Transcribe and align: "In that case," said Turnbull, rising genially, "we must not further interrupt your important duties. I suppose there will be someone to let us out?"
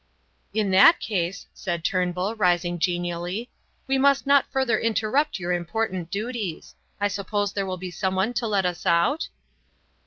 "In 0.51 0.71
that 0.71 0.99
case," 0.99 1.45
said 1.53 1.83
Turnbull, 1.83 2.33
rising 2.35 2.79
genially, 2.79 3.51
"we 3.85 3.99
must 3.99 4.25
not 4.25 4.49
further 4.51 4.79
interrupt 4.79 5.37
your 5.37 5.51
important 5.51 6.09
duties. 6.09 6.73
I 6.99 7.07
suppose 7.07 7.53
there 7.53 7.67
will 7.67 7.77
be 7.77 7.91
someone 7.91 8.33
to 8.33 8.47
let 8.47 8.65
us 8.65 8.87
out?" 8.87 9.29